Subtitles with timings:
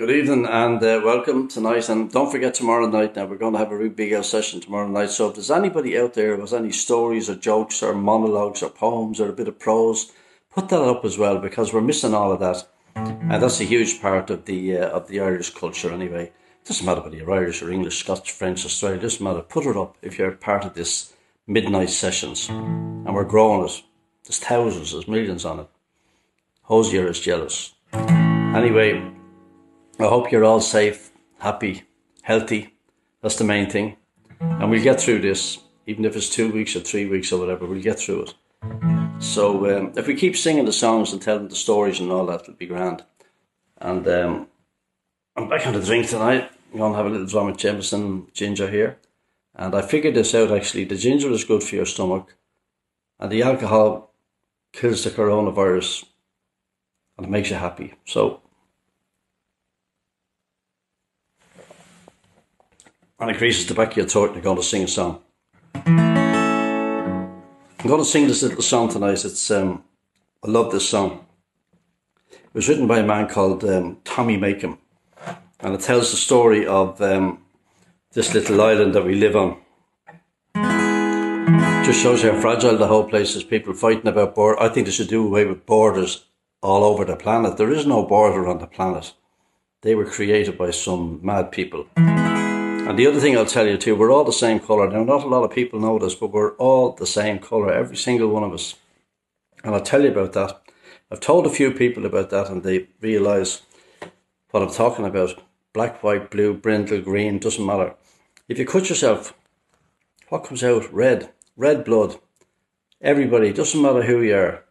[0.00, 1.90] Good evening and uh, welcome tonight.
[1.90, 3.16] And don't forget tomorrow night.
[3.16, 5.10] Now we're going to have a really big out session tomorrow night.
[5.10, 9.20] So if there's anybody out there has any stories or jokes or monologues or poems
[9.20, 10.10] or a bit of prose,
[10.50, 12.66] put that up as well because we're missing all of that.
[12.94, 16.28] And that's a huge part of the uh, of the Irish culture anyway.
[16.28, 19.02] It doesn't matter whether you're Irish or English, Scottish, French, Australian.
[19.02, 19.42] Doesn't matter.
[19.42, 21.12] Put it up if you're part of this
[21.46, 22.48] midnight sessions.
[22.48, 23.82] And we're growing it.
[24.24, 25.68] There's thousands, there's millions on it.
[26.62, 27.74] Hozier is jealous.
[27.92, 29.19] Anyway,
[30.00, 31.82] I hope you're all safe, happy,
[32.22, 32.74] healthy.
[33.20, 33.98] That's the main thing.
[34.40, 37.66] And we'll get through this, even if it's two weeks or three weeks or whatever,
[37.66, 38.34] we'll get through it.
[39.18, 42.40] So um, if we keep singing the songs and telling the stories and all that,
[42.40, 43.04] it'll be grand.
[43.76, 44.46] And um,
[45.36, 46.50] I'm back on the drink tonight.
[46.72, 48.98] I'm going to have a little drum with Jameson ginger here.
[49.54, 50.84] And I figured this out actually.
[50.84, 52.34] The ginger is good for your stomach,
[53.18, 54.14] and the alcohol
[54.72, 56.06] kills the coronavirus
[57.18, 57.92] and it makes you happy.
[58.06, 58.40] So,
[63.20, 65.20] and it increases the back of your throat, and you're going to sing a song.
[67.82, 69.24] I'm going to sing this little song tonight.
[69.24, 69.84] It's um,
[70.42, 71.26] I love this song.
[72.30, 74.78] It was written by a man called um, Tommy Makem,
[75.60, 77.42] and it tells the story of um,
[78.12, 79.60] this little island that we live on.
[81.84, 83.44] Just shows how fragile the whole place is.
[83.44, 84.62] People fighting about borders.
[84.62, 86.26] I think they should do away with borders
[86.62, 87.56] all over the planet.
[87.56, 89.12] There is no border on the planet.
[89.82, 91.86] They were created by some mad people.
[92.90, 94.90] And the other thing I'll tell you too, we're all the same colour.
[94.90, 97.96] Now, not a lot of people know this, but we're all the same colour, every
[97.96, 98.74] single one of us.
[99.62, 100.60] And I'll tell you about that.
[101.08, 103.62] I've told a few people about that and they realise
[104.50, 105.40] what I'm talking about.
[105.72, 107.94] Black, white, blue, brindle, green, doesn't matter.
[108.48, 109.34] If you cut yourself,
[110.28, 110.92] what comes out?
[110.92, 111.30] Red.
[111.56, 112.16] Red blood.
[113.00, 114.64] Everybody, doesn't matter who you are.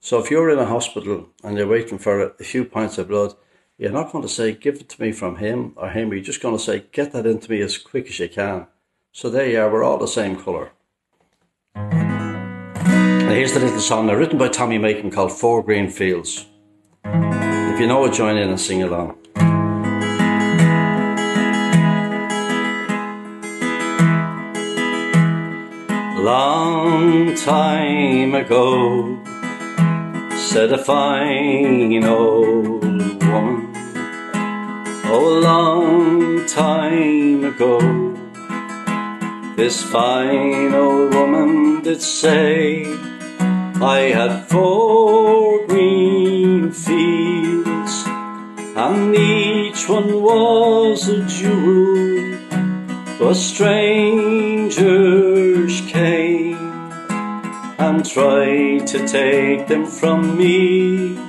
[0.00, 3.34] So if you're in a hospital and you're waiting for a few pints of blood,
[3.78, 6.12] you're not going to say, give it to me from him or him.
[6.12, 8.66] You're just going to say, get that into me as quick as you can.
[9.12, 10.70] So there you are, we're all the same colour.
[11.74, 16.46] Now here's the little song now, written by Tommy Makem called Four Green Fields.
[17.04, 19.18] If you know it, join in and sing along.
[26.22, 29.22] Long time ago,
[30.36, 32.85] said a fine old
[35.08, 37.78] oh, a long time ago.
[39.56, 42.84] This fine old woman did say,
[43.80, 48.04] I had four green fields,
[48.76, 52.38] and each one was a jewel,
[53.18, 54.76] but strangers
[55.82, 56.56] came
[57.78, 61.25] and tried to take them from me.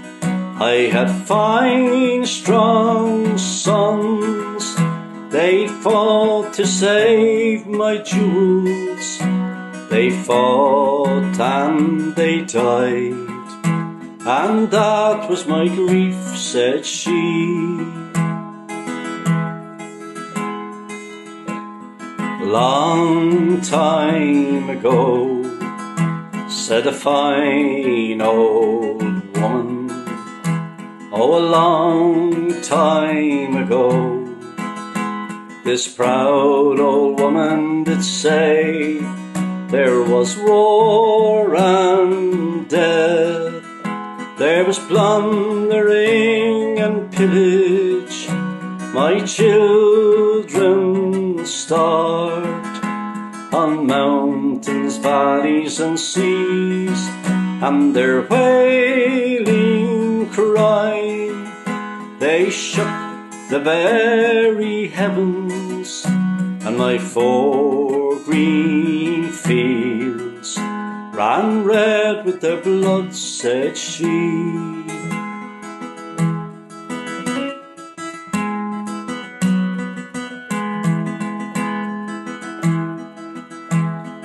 [0.60, 4.76] I had fine, strong sons.
[5.32, 9.20] They fought to save my jewels.
[9.90, 13.14] They fought and they died.
[14.26, 17.78] And that was my grief, said she.
[22.44, 25.44] Long time ago,
[26.50, 29.02] said a fine old
[29.38, 29.87] woman,
[31.12, 34.24] oh, a long time ago.
[35.64, 39.00] This proud old woman did say
[39.70, 43.64] there was war and death,
[44.38, 48.28] there was plundering and pillage.
[48.94, 52.84] My children start
[53.54, 57.08] on mountains, valleys, and seas,
[57.62, 59.57] and their wailing
[60.58, 62.98] cry they shook
[63.52, 66.04] the very heavens,
[66.66, 70.58] and my four green fields
[71.14, 74.18] ran red with their blood, said she.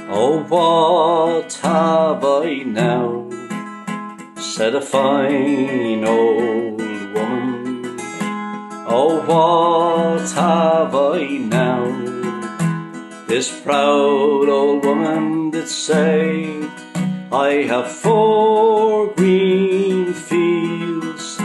[0.09, 3.22] Oh, what have I now?
[4.57, 6.79] Said a fine old
[7.15, 7.97] woman.
[8.87, 11.87] Oh, what have I now?
[13.27, 16.69] This proud old woman did say,
[17.33, 21.39] I have four green fields,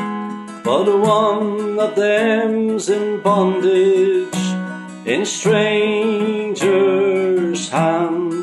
[0.66, 4.36] but one of them's in bondage
[5.06, 6.60] in strangers'
[7.70, 8.37] hands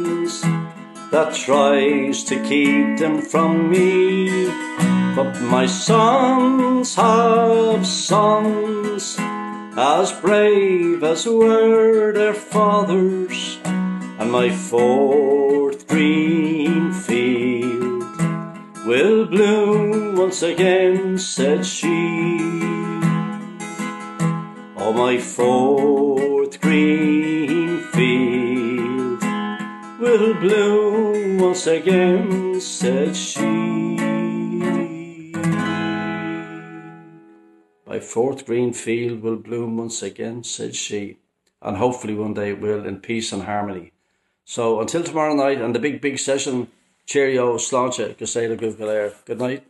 [1.15, 4.47] that tries to keep them from me.
[5.15, 9.17] But my sons have sons
[9.77, 18.19] as brave as were their fathers, and my fourth green field
[18.85, 22.41] will bloom once again, said she.
[24.77, 27.04] Oh, my fourth green
[30.19, 33.41] will bloom once again, said she.
[37.85, 41.17] My fourth green field will bloom once again, said she,
[41.61, 43.93] and hopefully one day it will in peace and harmony.
[44.45, 46.69] So until tomorrow night and the big, big session,
[47.07, 48.47] cheerio, sláinte, go say
[49.27, 49.65] Good night.